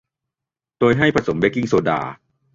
[0.79, 1.99] โดยให้ผสมเบกกิ้งโซดา